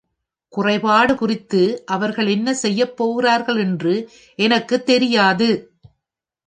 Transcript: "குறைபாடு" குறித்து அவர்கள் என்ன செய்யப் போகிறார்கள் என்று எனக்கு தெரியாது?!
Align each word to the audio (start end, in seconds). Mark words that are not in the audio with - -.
"குறைபாடு" 0.53 1.15
குறித்து 1.15 1.61
அவர்கள் 1.87 2.27
என்ன 2.27 2.53
செய்யப் 2.53 2.95
போகிறார்கள் 2.97 3.59
என்று 3.59 3.93
எனக்கு 4.39 4.83
தெரியாது?! 4.83 5.51